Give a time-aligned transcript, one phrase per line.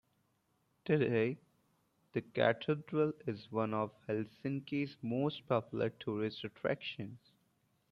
[0.83, 1.37] Today,
[2.13, 7.19] the cathedral is one of Helsinki's most popular tourist attractions.